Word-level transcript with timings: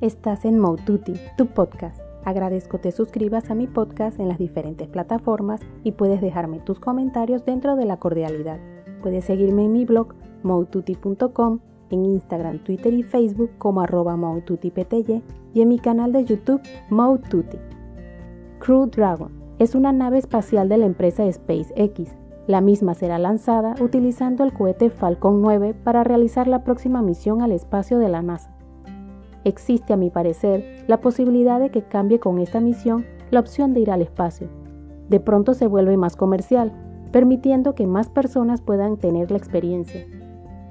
Estás 0.00 0.46
en 0.46 0.58
Moututi, 0.58 1.12
tu 1.36 1.48
podcast. 1.48 2.00
Agradezco 2.24 2.78
te 2.78 2.90
suscribas 2.90 3.50
a 3.50 3.54
mi 3.54 3.66
podcast 3.66 4.18
en 4.18 4.28
las 4.28 4.38
diferentes 4.38 4.88
plataformas 4.88 5.60
y 5.84 5.92
puedes 5.92 6.22
dejarme 6.22 6.58
tus 6.60 6.80
comentarios 6.80 7.44
dentro 7.44 7.76
de 7.76 7.84
la 7.84 7.98
cordialidad. 7.98 8.58
Puedes 9.02 9.26
seguirme 9.26 9.66
en 9.66 9.72
mi 9.72 9.84
blog 9.84 10.14
moututi.com, 10.42 11.60
en 11.90 12.04
Instagram, 12.06 12.64
Twitter 12.64 12.94
y 12.94 13.02
Facebook 13.02 13.50
como 13.58 13.82
arroba 13.82 14.16
y 15.52 15.60
en 15.60 15.68
mi 15.68 15.78
canal 15.78 16.12
de 16.12 16.24
YouTube 16.24 16.62
Moututi. 16.88 17.58
Crew 18.58 18.86
Dragon 18.86 19.30
es 19.58 19.74
una 19.74 19.92
nave 19.92 20.16
espacial 20.16 20.70
de 20.70 20.78
la 20.78 20.86
empresa 20.86 21.30
SpaceX. 21.30 22.16
La 22.46 22.62
misma 22.62 22.94
será 22.94 23.18
lanzada 23.18 23.74
utilizando 23.78 24.44
el 24.44 24.54
cohete 24.54 24.88
Falcon 24.88 25.42
9 25.42 25.74
para 25.74 26.04
realizar 26.04 26.48
la 26.48 26.64
próxima 26.64 27.02
misión 27.02 27.42
al 27.42 27.52
espacio 27.52 27.98
de 27.98 28.08
la 28.08 28.22
NASA. 28.22 28.56
Existe, 29.44 29.92
a 29.92 29.96
mi 29.96 30.10
parecer, 30.10 30.84
la 30.86 31.00
posibilidad 31.00 31.60
de 31.60 31.70
que 31.70 31.82
cambie 31.82 32.20
con 32.20 32.38
esta 32.38 32.60
misión 32.60 33.06
la 33.30 33.40
opción 33.40 33.72
de 33.72 33.80
ir 33.80 33.90
al 33.90 34.02
espacio. 34.02 34.48
De 35.08 35.20
pronto 35.20 35.54
se 35.54 35.66
vuelve 35.66 35.96
más 35.96 36.16
comercial, 36.16 36.72
permitiendo 37.10 37.74
que 37.74 37.86
más 37.86 38.08
personas 38.08 38.60
puedan 38.60 38.96
tener 38.96 39.30
la 39.30 39.38
experiencia. 39.38 40.06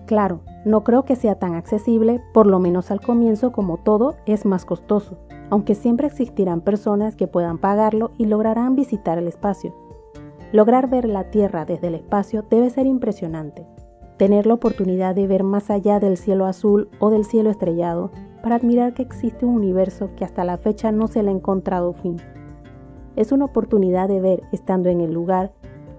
Claro, 0.06 0.42
no 0.66 0.84
creo 0.84 1.04
que 1.04 1.16
sea 1.16 1.36
tan 1.36 1.56
accesible, 1.56 2.22
por 2.34 2.48
lo 2.48 2.60
menos 2.60 2.92
al 2.92 3.02
comienzo 3.02 3.52
como 3.52 3.78
todo 3.78 4.16
es 4.26 4.46
más 4.46 4.66
costoso, 4.66 5.18
aunque 5.50 5.76
siempre 5.76 6.08
existirán 6.08 6.62
personas 6.62 7.16
que 7.16 7.28
puedan 7.28 7.58
pagarlo 7.58 8.12
y 8.18 8.26
lograrán 8.26 8.76
visitar 8.76 9.18
el 9.18 9.28
espacio. 9.28 9.74
Lograr 10.52 10.90
ver 10.90 11.08
la 11.08 11.30
Tierra 11.30 11.66
desde 11.66 11.88
el 11.88 11.96
espacio 11.96 12.44
debe 12.50 12.70
ser 12.70 12.88
impresionante. 12.88 13.68
Tener 14.18 14.48
la 14.48 14.56
oportunidad 14.56 15.16
de 15.16 15.28
ver 15.28 15.44
más 15.44 15.70
allá 15.70 16.00
del 16.00 16.18
cielo 16.18 16.46
azul 16.46 16.90
o 17.00 17.10
del 17.10 17.24
cielo 17.24 17.50
estrellado 17.50 18.12
para 18.42 18.56
admirar 18.56 18.94
que 18.94 19.02
existe 19.02 19.46
un 19.46 19.56
universo 19.56 20.12
que 20.16 20.26
hasta 20.26 20.44
la 20.44 20.58
fecha 20.58 20.92
no 20.92 21.08
se 21.08 21.24
le 21.24 21.30
ha 21.30 21.34
encontrado 21.34 21.94
fin. 21.94 22.18
Es 23.16 23.32
una 23.32 23.46
oportunidad 23.46 24.08
de 24.08 24.22
ver, 24.22 24.44
estando 24.52 24.90
en 24.90 25.02
el 25.02 25.14
lugar, 25.14 25.52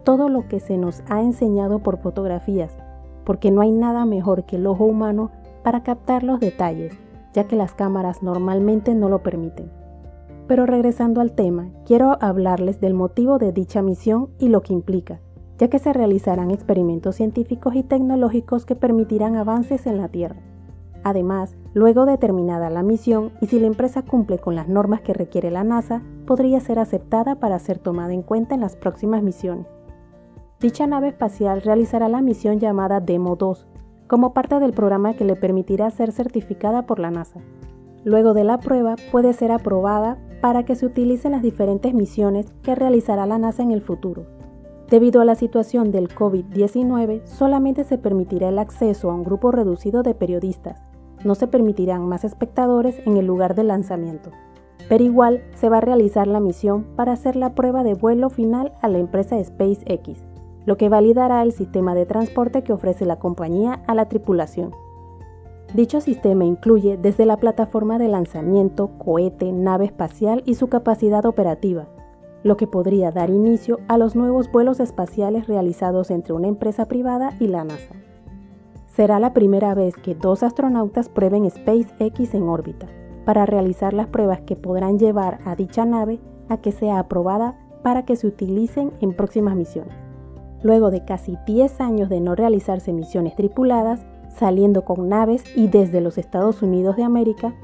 todo 0.04 0.28
lo 0.28 0.48
que 0.48 0.60
se 0.60 0.78
nos 0.78 1.02
ha 1.08 1.20
enseñado 1.20 1.80
por 1.80 1.98
fotografías, 1.98 2.76
porque 3.24 3.50
no 3.50 3.60
hay 3.60 3.70
nada 3.70 4.04
mejor 4.06 4.44
que 4.44 4.56
el 4.56 4.66
ojo 4.66 4.84
humano 4.84 5.30
para 5.62 5.82
captar 5.82 6.22
los 6.22 6.40
detalles, 6.40 6.98
ya 7.32 7.44
que 7.44 7.56
las 7.56 7.74
cámaras 7.74 8.22
normalmente 8.22 8.94
no 8.94 9.08
lo 9.08 9.22
permiten. 9.22 9.70
Pero 10.46 10.66
regresando 10.66 11.20
al 11.20 11.32
tema, 11.32 11.68
quiero 11.84 12.16
hablarles 12.20 12.80
del 12.80 12.94
motivo 12.94 13.38
de 13.38 13.52
dicha 13.52 13.82
misión 13.82 14.30
y 14.38 14.48
lo 14.48 14.62
que 14.62 14.72
implica, 14.72 15.20
ya 15.58 15.68
que 15.68 15.78
se 15.78 15.92
realizarán 15.92 16.50
experimentos 16.50 17.16
científicos 17.16 17.74
y 17.76 17.82
tecnológicos 17.82 18.64
que 18.64 18.74
permitirán 18.74 19.36
avances 19.36 19.86
en 19.86 19.98
la 19.98 20.08
Tierra. 20.08 20.49
Además, 21.02 21.56
luego 21.72 22.04
de 22.04 22.18
terminada 22.18 22.68
la 22.68 22.82
misión 22.82 23.32
y 23.40 23.46
si 23.46 23.58
la 23.58 23.66
empresa 23.66 24.02
cumple 24.02 24.38
con 24.38 24.54
las 24.54 24.68
normas 24.68 25.00
que 25.00 25.14
requiere 25.14 25.50
la 25.50 25.64
NASA, 25.64 26.02
podría 26.26 26.60
ser 26.60 26.78
aceptada 26.78 27.36
para 27.36 27.58
ser 27.58 27.78
tomada 27.78 28.12
en 28.12 28.22
cuenta 28.22 28.54
en 28.54 28.60
las 28.60 28.76
próximas 28.76 29.22
misiones. 29.22 29.66
Dicha 30.60 30.86
nave 30.86 31.08
espacial 31.08 31.62
realizará 31.62 32.08
la 32.08 32.20
misión 32.20 32.58
llamada 32.58 33.00
Demo 33.00 33.36
2, 33.36 33.66
como 34.08 34.34
parte 34.34 34.60
del 34.60 34.72
programa 34.72 35.14
que 35.14 35.24
le 35.24 35.36
permitirá 35.36 35.90
ser 35.90 36.12
certificada 36.12 36.82
por 36.84 36.98
la 36.98 37.10
NASA. 37.10 37.40
Luego 38.04 38.34
de 38.34 38.44
la 38.44 38.58
prueba 38.58 38.96
puede 39.10 39.32
ser 39.32 39.52
aprobada 39.52 40.18
para 40.42 40.64
que 40.64 40.74
se 40.74 40.84
utilicen 40.84 41.32
las 41.32 41.42
diferentes 41.42 41.94
misiones 41.94 42.52
que 42.62 42.74
realizará 42.74 43.24
la 43.24 43.38
NASA 43.38 43.62
en 43.62 43.70
el 43.70 43.80
futuro. 43.80 44.26
Debido 44.90 45.20
a 45.20 45.24
la 45.24 45.36
situación 45.36 45.92
del 45.92 46.08
COVID-19, 46.08 47.24
solamente 47.24 47.84
se 47.84 47.96
permitirá 47.96 48.48
el 48.48 48.58
acceso 48.58 49.10
a 49.10 49.14
un 49.14 49.22
grupo 49.22 49.52
reducido 49.52 50.02
de 50.02 50.14
periodistas, 50.14 50.82
no 51.24 51.34
se 51.34 51.46
permitirán 51.46 52.08
más 52.08 52.24
espectadores 52.24 53.00
en 53.06 53.16
el 53.16 53.26
lugar 53.26 53.54
de 53.54 53.64
lanzamiento. 53.64 54.30
Pero 54.88 55.04
igual 55.04 55.42
se 55.54 55.68
va 55.68 55.78
a 55.78 55.82
realizar 55.82 56.26
la 56.26 56.40
misión 56.40 56.84
para 56.96 57.12
hacer 57.12 57.36
la 57.36 57.54
prueba 57.54 57.84
de 57.84 57.94
vuelo 57.94 58.30
final 58.30 58.72
a 58.80 58.88
la 58.88 58.98
empresa 58.98 59.42
SpaceX, 59.42 60.24
lo 60.66 60.76
que 60.76 60.88
validará 60.88 61.42
el 61.42 61.52
sistema 61.52 61.94
de 61.94 62.06
transporte 62.06 62.62
que 62.62 62.72
ofrece 62.72 63.04
la 63.04 63.18
compañía 63.18 63.82
a 63.86 63.94
la 63.94 64.08
tripulación. 64.08 64.72
Dicho 65.74 66.00
sistema 66.00 66.44
incluye 66.44 66.96
desde 66.96 67.26
la 67.26 67.36
plataforma 67.36 67.98
de 67.98 68.08
lanzamiento, 68.08 68.90
cohete, 68.98 69.52
nave 69.52 69.84
espacial 69.84 70.42
y 70.44 70.54
su 70.54 70.68
capacidad 70.68 71.24
operativa, 71.24 71.86
lo 72.42 72.56
que 72.56 72.66
podría 72.66 73.12
dar 73.12 73.30
inicio 73.30 73.78
a 73.86 73.96
los 73.96 74.16
nuevos 74.16 74.50
vuelos 74.50 74.80
espaciales 74.80 75.46
realizados 75.46 76.10
entre 76.10 76.32
una 76.32 76.48
empresa 76.48 76.86
privada 76.86 77.34
y 77.38 77.46
la 77.46 77.62
NASA 77.62 77.99
será 79.00 79.18
la 79.18 79.32
primera 79.32 79.72
vez 79.72 79.96
que 79.96 80.14
dos 80.14 80.42
astronautas 80.42 81.08
prueben 81.08 81.50
SpaceX 81.50 82.34
en 82.34 82.42
órbita, 82.42 82.86
para 83.24 83.46
realizar 83.46 83.94
las 83.94 84.08
pruebas 84.08 84.42
que 84.42 84.56
podrán 84.56 84.98
llevar 84.98 85.38
a 85.46 85.56
dicha 85.56 85.86
nave 85.86 86.20
a 86.50 86.58
que 86.58 86.70
sea 86.70 86.98
aprobada 86.98 87.58
para 87.82 88.04
que 88.04 88.14
se 88.14 88.26
utilicen 88.26 88.92
en 89.00 89.14
próximas 89.14 89.56
misiones. 89.56 89.96
Luego 90.62 90.90
de 90.90 91.02
casi 91.06 91.38
10 91.46 91.80
años 91.80 92.10
de 92.10 92.20
no 92.20 92.34
realizarse 92.34 92.92
misiones 92.92 93.34
tripuladas, 93.36 94.04
saliendo 94.28 94.84
con 94.84 95.08
naves 95.08 95.44
y 95.56 95.68
desde 95.68 96.02
los 96.02 96.18
Estados 96.18 96.60
Unidos 96.60 96.96
de 96.96 97.04
América, 97.04 97.54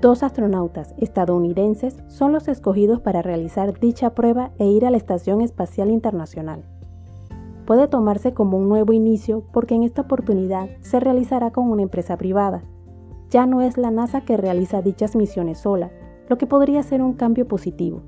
dos 0.00 0.22
astronautas 0.22 0.94
estadounidenses 0.96 1.96
son 2.06 2.32
los 2.32 2.46
escogidos 2.46 3.00
para 3.00 3.20
realizar 3.20 3.80
dicha 3.80 4.14
prueba 4.14 4.52
e 4.58 4.66
ir 4.66 4.86
a 4.86 4.92
la 4.92 4.96
Estación 4.96 5.40
Espacial 5.40 5.90
Internacional 5.90 6.62
puede 7.64 7.88
tomarse 7.88 8.34
como 8.34 8.58
un 8.58 8.68
nuevo 8.68 8.92
inicio 8.92 9.42
porque 9.52 9.74
en 9.74 9.82
esta 9.82 10.02
oportunidad 10.02 10.68
se 10.80 11.00
realizará 11.00 11.50
con 11.50 11.70
una 11.70 11.82
empresa 11.82 12.16
privada. 12.16 12.64
Ya 13.30 13.46
no 13.46 13.62
es 13.62 13.76
la 13.76 13.90
NASA 13.90 14.20
que 14.22 14.36
realiza 14.36 14.82
dichas 14.82 15.16
misiones 15.16 15.58
sola, 15.58 15.90
lo 16.28 16.38
que 16.38 16.46
podría 16.46 16.82
ser 16.82 17.02
un 17.02 17.14
cambio 17.14 17.48
positivo. 17.48 18.02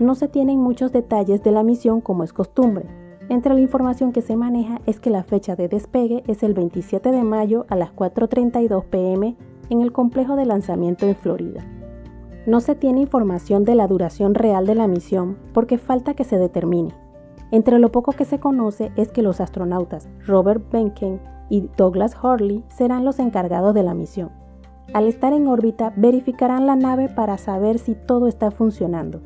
No 0.00 0.14
se 0.14 0.28
tienen 0.28 0.60
muchos 0.60 0.92
detalles 0.92 1.42
de 1.42 1.50
la 1.50 1.62
misión 1.62 2.00
como 2.00 2.24
es 2.24 2.32
costumbre. 2.32 2.86
Entre 3.28 3.52
la 3.52 3.60
información 3.60 4.12
que 4.12 4.22
se 4.22 4.36
maneja 4.36 4.80
es 4.86 5.00
que 5.00 5.10
la 5.10 5.24
fecha 5.24 5.56
de 5.56 5.68
despegue 5.68 6.22
es 6.26 6.42
el 6.42 6.54
27 6.54 7.10
de 7.10 7.24
mayo 7.24 7.66
a 7.68 7.76
las 7.76 7.90
4.32 7.94 8.84
pm 8.84 9.36
en 9.70 9.80
el 9.82 9.92
complejo 9.92 10.36
de 10.36 10.46
lanzamiento 10.46 11.06
en 11.06 11.16
Florida. 11.16 11.64
No 12.46 12.60
se 12.60 12.74
tiene 12.74 13.00
información 13.00 13.64
de 13.64 13.74
la 13.74 13.86
duración 13.88 14.34
real 14.34 14.66
de 14.66 14.74
la 14.74 14.86
misión 14.86 15.36
porque 15.52 15.76
falta 15.76 16.14
que 16.14 16.24
se 16.24 16.38
determine. 16.38 16.94
Entre 17.50 17.78
lo 17.78 17.90
poco 17.90 18.12
que 18.12 18.24
se 18.24 18.38
conoce 18.38 18.92
es 18.96 19.10
que 19.10 19.22
los 19.22 19.40
astronautas 19.40 20.08
Robert 20.26 20.70
Benken 20.70 21.20
y 21.48 21.68
Douglas 21.76 22.14
Hurley 22.22 22.62
serán 22.68 23.04
los 23.04 23.18
encargados 23.18 23.72
de 23.74 23.82
la 23.82 23.94
misión. 23.94 24.30
Al 24.92 25.06
estar 25.06 25.32
en 25.32 25.48
órbita 25.48 25.92
verificarán 25.96 26.66
la 26.66 26.76
nave 26.76 27.08
para 27.08 27.38
saber 27.38 27.78
si 27.78 27.94
todo 27.94 28.26
está 28.26 28.50
funcionando. 28.50 29.20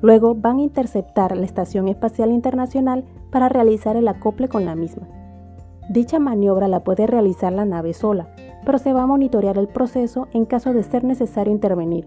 Luego 0.00 0.34
van 0.34 0.58
a 0.58 0.62
interceptar 0.62 1.36
la 1.36 1.44
Estación 1.44 1.88
Espacial 1.88 2.30
Internacional 2.30 3.04
para 3.30 3.48
realizar 3.48 3.96
el 3.96 4.06
acople 4.06 4.48
con 4.48 4.64
la 4.64 4.76
misma. 4.76 5.08
Dicha 5.90 6.18
maniobra 6.18 6.68
la 6.68 6.84
puede 6.84 7.06
realizar 7.06 7.52
la 7.52 7.64
nave 7.64 7.94
sola, 7.94 8.28
pero 8.64 8.78
se 8.78 8.92
va 8.92 9.02
a 9.02 9.06
monitorear 9.06 9.58
el 9.58 9.68
proceso 9.68 10.28
en 10.32 10.44
caso 10.44 10.72
de 10.72 10.82
ser 10.82 11.02
necesario 11.02 11.52
intervenir. 11.52 12.06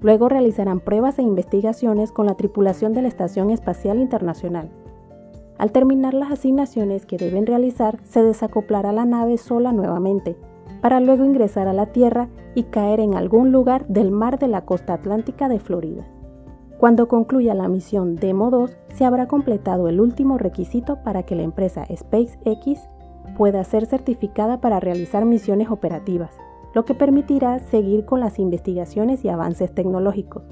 Luego 0.00 0.28
realizarán 0.28 0.80
pruebas 0.80 1.18
e 1.18 1.22
investigaciones 1.22 2.12
con 2.12 2.26
la 2.26 2.34
tripulación 2.34 2.92
de 2.92 3.02
la 3.02 3.08
Estación 3.08 3.50
Espacial 3.50 3.98
Internacional. 3.98 4.70
Al 5.58 5.72
terminar 5.72 6.12
las 6.14 6.30
asignaciones 6.30 7.06
que 7.06 7.16
deben 7.16 7.46
realizar, 7.46 7.98
se 8.04 8.22
desacoplará 8.22 8.92
la 8.92 9.06
nave 9.06 9.38
sola 9.38 9.72
nuevamente, 9.72 10.36
para 10.82 11.00
luego 11.00 11.24
ingresar 11.24 11.66
a 11.66 11.72
la 11.72 11.86
Tierra 11.86 12.28
y 12.54 12.64
caer 12.64 13.00
en 13.00 13.14
algún 13.14 13.52
lugar 13.52 13.86
del 13.88 14.10
mar 14.10 14.38
de 14.38 14.48
la 14.48 14.64
costa 14.64 14.94
atlántica 14.94 15.48
de 15.48 15.58
Florida. 15.58 16.06
Cuando 16.78 17.08
concluya 17.08 17.54
la 17.54 17.68
misión 17.68 18.16
Demo 18.16 18.50
2, 18.50 18.76
se 18.94 19.04
habrá 19.06 19.26
completado 19.28 19.88
el 19.88 19.98
último 19.98 20.36
requisito 20.36 21.02
para 21.02 21.22
que 21.22 21.34
la 21.34 21.42
empresa 21.42 21.86
SpaceX 21.86 22.88
pueda 23.38 23.64
ser 23.64 23.86
certificada 23.86 24.60
para 24.60 24.78
realizar 24.78 25.24
misiones 25.24 25.70
operativas, 25.70 26.36
lo 26.74 26.84
que 26.84 26.94
permitirá 26.94 27.58
seguir 27.58 28.04
con 28.04 28.20
las 28.20 28.38
investigaciones 28.38 29.24
y 29.24 29.30
avances 29.30 29.74
tecnológicos. 29.74 30.42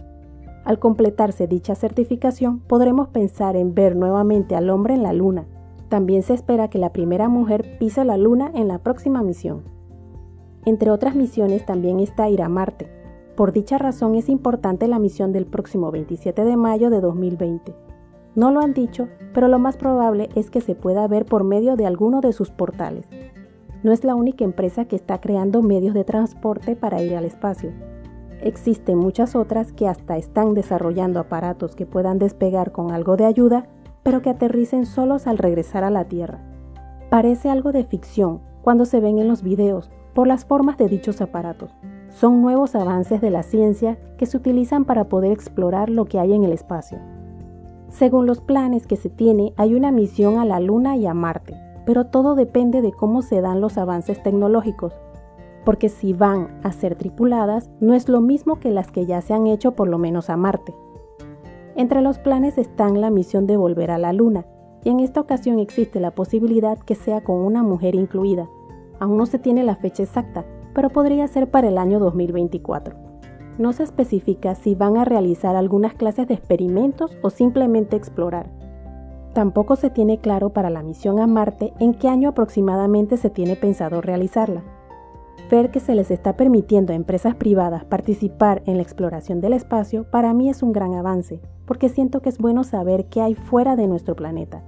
Al 0.65 0.79
completarse 0.79 1.47
dicha 1.47 1.75
certificación, 1.75 2.61
podremos 2.61 3.09
pensar 3.09 3.55
en 3.55 3.75
ver 3.75 3.97
nuevamente 3.97 4.57
al 4.57 4.71
hombre 4.71 4.95
en 4.95 5.03
la 5.03 5.13
Luna. 5.13 5.47
También 5.91 6.23
se 6.23 6.33
espera 6.33 6.69
que 6.69 6.79
la 6.79 6.93
primera 6.93 7.29
mujer 7.29 7.77
pise 7.79 8.05
la 8.05 8.17
Luna 8.17 8.51
en 8.55 8.69
la 8.69 8.79
próxima 8.79 9.23
misión. 9.23 9.63
Entre 10.65 10.91
otras 10.91 11.15
misiones 11.15 11.67
también 11.67 12.01
está 12.01 12.31
ir 12.31 12.41
a 12.41 12.49
Marte. 12.49 12.89
Por 13.37 13.53
dicha 13.53 13.77
razón 13.77 14.15
es 14.15 14.31
importante 14.31 14.89
la 14.89 14.99
misión 14.99 15.33
del 15.33 15.45
próximo 15.45 15.91
27 15.91 16.45
de 16.45 16.57
mayo 16.57 16.89
de 16.89 17.01
2020. 17.03 17.75
No 18.35 18.51
lo 18.51 18.61
han 18.61 18.73
dicho, 18.73 19.09
pero 19.35 19.49
lo 19.49 19.59
más 19.59 19.77
probable 19.77 20.31
es 20.35 20.51
que 20.51 20.63
se 20.63 20.75
pueda 20.75 21.07
ver 21.07 21.27
por 21.27 21.45
medio 21.45 21.77
de 21.77 21.85
alguno 21.85 22.23
de 22.23 22.33
sus 22.33 22.51
portales. 22.51 23.07
No 23.83 23.93
es 23.93 24.03
la 24.03 24.15
única 24.15 24.45
empresa 24.45 24.87
que 24.87 24.97
está 24.97 25.21
creando 25.21 25.61
medios 25.61 25.93
de 25.93 26.05
transporte 26.05 26.75
para 26.75 27.03
ir 27.03 27.15
al 27.17 27.27
espacio. 27.27 27.71
Existen 28.45 28.99
muchas 28.99 29.37
otras 29.37 29.73
que 29.73 29.89
hasta 29.89 30.19
están 30.19 30.53
desarrollando 30.53 31.19
aparatos 31.19 31.75
que 31.75 31.87
puedan 31.87 32.19
despegar 32.19 32.73
con 32.73 32.93
algo 32.93 33.17
de 33.17 33.25
ayuda, 33.25 33.67
pero 34.03 34.21
que 34.21 34.29
aterricen 34.29 34.85
solos 34.85 35.27
al 35.27 35.39
regresar 35.39 35.83
a 35.83 35.89
la 35.89 36.05
Tierra. 36.05 36.41
Parece 37.09 37.49
algo 37.49 37.73
de 37.73 37.85
ficción 37.85 38.43
cuando 38.61 38.85
se 38.85 39.01
ven 39.01 39.19
en 39.19 39.29
los 39.29 39.43
videos 39.43 39.91
por 40.15 40.27
las 40.27 40.45
formas 40.45 40.77
de 40.77 40.89
dichos 40.89 41.23
aparatos. 41.23 41.75
son 42.11 42.43
nuevos 42.43 42.75
avances 42.77 43.21
de 43.21 43.31
la 43.31 43.43
ciencia 43.43 43.99
que 44.19 44.27
se 44.27 44.37
utilizan 44.37 44.85
para 44.85 45.09
poder 45.09 45.33
explorar 45.33 45.89
lo 45.89 46.05
que 46.05 46.21
hay 46.21 46.35
en 46.35 46.45
el 46.45 46.53
espacio. 46.53 46.99
Según 47.89 48.27
los 48.27 48.41
planes 48.41 48.87
que 48.87 48.97
se 48.97 49.09
tiene, 49.09 49.55
hay 49.57 49.75
una 49.75 49.91
misión 49.91 50.39
a 50.39 50.45
la 50.45 50.61
Luna 50.61 50.97
y 50.97 51.07
a 51.07 51.15
Marte, 51.15 51.55
pero 51.87 52.05
todo 52.07 52.35
depende 52.35 52.83
de 52.83 52.93
cómo 52.93 53.23
se 53.23 53.41
dan 53.41 53.61
los 53.61 53.79
avances 53.79 54.23
tecnológicos, 54.23 54.95
porque 55.65 55.89
si 55.89 56.13
van 56.13 56.49
a 56.63 56.73
ser 56.73 56.95
tripuladas, 56.95 57.71
no 57.81 57.95
es 57.95 58.09
lo 58.09 58.21
mismo 58.21 58.61
que 58.61 58.71
las 58.71 58.91
que 58.91 59.07
ya 59.07 59.21
se 59.21 59.35
han 59.35 59.47
hecho 59.47 59.73
por 59.73 59.89
lo 59.89 59.99
menos 59.99 60.31
a 60.31 60.37
Marte. 60.37 60.75
Entre 61.77 62.03
los 62.03 62.19
planes 62.19 62.59
están 62.59 63.01
la 63.01 63.11
misión 63.11 63.47
de 63.47 63.57
volver 63.57 63.91
a 63.91 63.99
la 63.99 64.13
Luna, 64.13 64.47
y 64.85 64.91
en 64.91 65.01
esta 65.01 65.21
ocasión 65.21 65.59
existe 65.59 65.99
la 65.99 66.11
posibilidad 66.11 66.79
que 66.79 66.95
sea 66.95 67.23
con 67.23 67.37
una 67.37 67.63
mujer 67.63 67.95
incluida. 67.95 68.49
Aún 69.01 69.17
no 69.17 69.27
se 69.27 69.39
tiene 69.39 69.65
la 69.65 69.77
fecha 69.77 70.03
exacta, 70.03 70.45
pero 70.75 70.91
podría 70.91 71.27
ser 71.27 71.51
para 71.51 71.69
el 71.69 71.79
año 71.79 71.99
2024. 71.99 72.97
No 73.59 73.73
se 73.73 73.85
especifica 73.85 74.55
si 74.55 74.75
van 74.75 74.97
a 74.97 75.05
realizar 75.05 75.57
algunas 75.57 75.95
clases 75.95 76.29
de 76.29 76.35
experimentos 76.35 77.17
o 77.23 77.31
simplemente 77.31 77.97
explorar. 77.97 78.51
Tampoco 79.33 79.77
se 79.77 79.91
tiene 79.91 80.19
claro 80.19 80.51
para 80.51 80.71
la 80.71 80.83
misión 80.83 81.19
a 81.19 81.27
Marte 81.27 81.73
en 81.81 81.95
qué 81.95 82.09
año 82.09 82.29
aproximadamente 82.29 83.17
se 83.17 83.31
tiene 83.31 83.57
pensado 83.57 84.01
realizarla. 84.01 84.63
Ver 85.51 85.71
que 85.71 85.81
se 85.81 85.95
les 85.95 86.11
está 86.11 86.37
permitiendo 86.37 86.93
a 86.93 86.97
empresas 86.97 87.35
privadas 87.35 87.85
participar 87.85 88.63
en 88.67 88.77
la 88.77 88.83
exploración 88.83 89.41
del 89.41 89.53
espacio 89.53 90.05
para 90.11 90.33
mí 90.35 90.49
es 90.49 90.63
un 90.63 90.73
gran 90.73 90.95
avance, 90.95 91.41
porque 91.67 91.89
siento 91.89 92.21
que 92.21 92.29
es 92.29 92.39
bueno 92.39 92.65
saber 92.65 93.07
qué 93.07 93.21
hay 93.21 93.35
fuera 93.35 93.77
de 93.77 93.87
nuestro 93.87 94.17
planeta, 94.17 94.63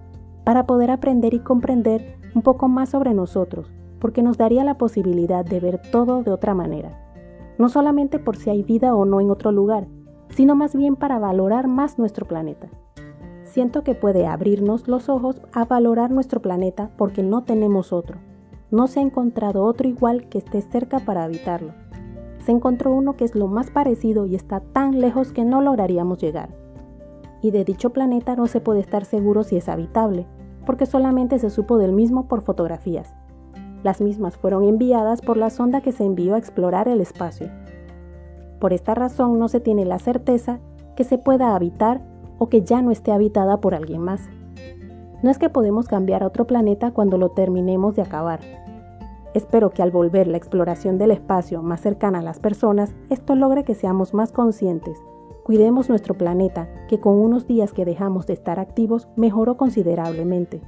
para 0.44 0.66
poder 0.66 0.90
aprender 0.90 1.34
y 1.34 1.40
comprender 1.40 2.18
un 2.34 2.42
poco 2.42 2.68
más 2.68 2.90
sobre 2.90 3.14
nosotros, 3.14 3.72
porque 3.98 4.22
nos 4.22 4.38
daría 4.38 4.64
la 4.64 4.78
posibilidad 4.78 5.44
de 5.44 5.60
ver 5.60 5.80
todo 5.90 6.22
de 6.22 6.30
otra 6.30 6.54
manera 6.54 7.06
no 7.58 7.68
solamente 7.68 8.18
por 8.18 8.36
si 8.36 8.50
hay 8.50 8.62
vida 8.62 8.94
o 8.94 9.04
no 9.04 9.20
en 9.20 9.30
otro 9.30 9.52
lugar, 9.52 9.86
sino 10.28 10.54
más 10.54 10.74
bien 10.74 10.96
para 10.96 11.18
valorar 11.18 11.68
más 11.68 11.98
nuestro 11.98 12.26
planeta. 12.26 12.68
Siento 13.44 13.82
que 13.82 13.94
puede 13.94 14.26
abrirnos 14.26 14.88
los 14.88 15.08
ojos 15.08 15.40
a 15.52 15.64
valorar 15.64 16.10
nuestro 16.10 16.42
planeta 16.42 16.90
porque 16.96 17.22
no 17.22 17.44
tenemos 17.44 17.92
otro. 17.92 18.18
No 18.70 18.88
se 18.88 18.98
ha 18.98 19.02
encontrado 19.02 19.64
otro 19.64 19.88
igual 19.88 20.28
que 20.28 20.38
esté 20.38 20.60
cerca 20.60 20.98
para 21.00 21.22
habitarlo. 21.22 21.72
Se 22.44 22.52
encontró 22.52 22.92
uno 22.92 23.16
que 23.16 23.24
es 23.24 23.34
lo 23.34 23.46
más 23.46 23.70
parecido 23.70 24.26
y 24.26 24.34
está 24.34 24.60
tan 24.60 25.00
lejos 25.00 25.32
que 25.32 25.44
no 25.44 25.60
lograríamos 25.60 26.18
llegar. 26.18 26.50
Y 27.42 27.52
de 27.52 27.64
dicho 27.64 27.90
planeta 27.90 28.34
no 28.34 28.46
se 28.46 28.60
puede 28.60 28.80
estar 28.80 29.04
seguro 29.04 29.44
si 29.44 29.56
es 29.56 29.68
habitable, 29.68 30.26
porque 30.64 30.86
solamente 30.86 31.38
se 31.38 31.50
supo 31.50 31.78
del 31.78 31.92
mismo 31.92 32.26
por 32.26 32.42
fotografías. 32.42 33.14
Las 33.84 34.00
mismas 34.00 34.36
fueron 34.36 34.64
enviadas 34.64 35.22
por 35.22 35.36
la 35.36 35.50
sonda 35.50 35.80
que 35.80 35.92
se 35.92 36.04
envió 36.04 36.34
a 36.34 36.38
explorar 36.38 36.88
el 36.88 37.00
espacio. 37.00 37.48
Por 38.58 38.72
esta 38.72 38.94
razón 38.94 39.38
no 39.38 39.48
se 39.48 39.60
tiene 39.60 39.84
la 39.84 40.00
certeza 40.00 40.58
que 40.96 41.04
se 41.04 41.18
pueda 41.18 41.54
habitar 41.54 42.02
o 42.38 42.48
que 42.48 42.62
ya 42.62 42.82
no 42.82 42.90
esté 42.90 43.12
habitada 43.12 43.60
por 43.60 43.74
alguien 43.74 44.00
más. 44.00 44.28
No 45.26 45.32
es 45.32 45.40
que 45.40 45.50
podemos 45.50 45.88
cambiar 45.88 46.22
a 46.22 46.28
otro 46.28 46.46
planeta 46.46 46.92
cuando 46.92 47.18
lo 47.18 47.30
terminemos 47.30 47.96
de 47.96 48.02
acabar. 48.02 48.38
Espero 49.34 49.70
que 49.70 49.82
al 49.82 49.90
volver 49.90 50.28
la 50.28 50.36
exploración 50.36 50.98
del 50.98 51.10
espacio 51.10 51.64
más 51.64 51.80
cercana 51.80 52.20
a 52.20 52.22
las 52.22 52.38
personas, 52.38 52.94
esto 53.10 53.34
logre 53.34 53.64
que 53.64 53.74
seamos 53.74 54.14
más 54.14 54.30
conscientes. 54.30 54.96
Cuidemos 55.42 55.88
nuestro 55.88 56.14
planeta, 56.14 56.68
que 56.86 57.00
con 57.00 57.14
unos 57.14 57.48
días 57.48 57.72
que 57.72 57.84
dejamos 57.84 58.28
de 58.28 58.34
estar 58.34 58.60
activos 58.60 59.08
mejoró 59.16 59.56
considerablemente. 59.56 60.62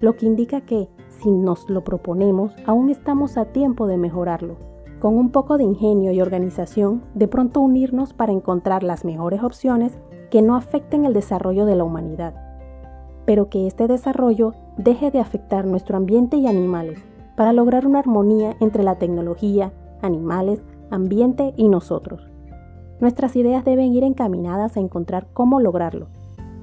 Lo 0.00 0.16
que 0.16 0.24
indica 0.24 0.62
que, 0.62 0.88
si 1.10 1.30
nos 1.30 1.68
lo 1.68 1.84
proponemos, 1.84 2.56
aún 2.64 2.88
estamos 2.88 3.36
a 3.36 3.44
tiempo 3.44 3.86
de 3.86 3.98
mejorarlo. 3.98 4.56
Con 5.00 5.18
un 5.18 5.30
poco 5.32 5.58
de 5.58 5.64
ingenio 5.64 6.12
y 6.12 6.22
organización, 6.22 7.02
de 7.14 7.28
pronto 7.28 7.60
unirnos 7.60 8.14
para 8.14 8.32
encontrar 8.32 8.84
las 8.84 9.04
mejores 9.04 9.42
opciones 9.42 9.98
que 10.30 10.40
no 10.40 10.56
afecten 10.56 11.04
el 11.04 11.12
desarrollo 11.12 11.66
de 11.66 11.76
la 11.76 11.84
humanidad, 11.84 12.51
pero 13.24 13.48
que 13.48 13.66
este 13.66 13.88
desarrollo 13.88 14.54
deje 14.76 15.10
de 15.10 15.20
afectar 15.20 15.66
nuestro 15.66 15.96
ambiente 15.96 16.36
y 16.36 16.46
animales, 16.46 17.02
para 17.36 17.52
lograr 17.52 17.86
una 17.86 18.00
armonía 18.00 18.56
entre 18.60 18.82
la 18.82 18.96
tecnología, 18.96 19.72
animales, 20.02 20.62
ambiente 20.90 21.54
y 21.56 21.68
nosotros. 21.68 22.28
Nuestras 23.00 23.34
ideas 23.36 23.64
deben 23.64 23.92
ir 23.92 24.04
encaminadas 24.04 24.76
a 24.76 24.80
encontrar 24.80 25.26
cómo 25.32 25.60
lograrlo, 25.60 26.08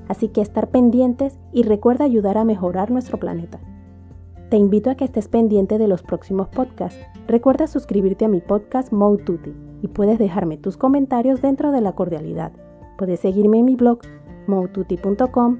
así 0.07 0.29
que 0.29 0.41
estar 0.41 0.69
pendientes 0.69 1.37
y 1.51 1.63
recuerda 1.63 2.05
ayudar 2.05 2.37
a 2.37 2.45
mejorar 2.45 2.91
nuestro 2.91 3.17
planeta. 3.19 3.59
Te 4.49 4.57
invito 4.57 4.89
a 4.89 4.95
que 4.95 5.05
estés 5.05 5.27
pendiente 5.27 5.77
de 5.77 5.87
los 5.87 6.01
próximos 6.01 6.47
podcasts. 6.47 6.99
Recuerda 7.27 7.67
suscribirte 7.67 8.25
a 8.25 8.29
mi 8.29 8.41
podcast 8.41 8.91
Moututi 8.91 9.53
y 9.83 9.87
puedes 9.89 10.17
dejarme 10.17 10.57
tus 10.57 10.75
comentarios 10.75 11.41
dentro 11.41 11.71
de 11.71 11.81
la 11.81 11.91
cordialidad. 11.91 12.51
Puedes 12.97 13.19
seguirme 13.19 13.59
en 13.59 13.65
mi 13.65 13.75
blog 13.75 13.99
moututi.com, 14.47 15.59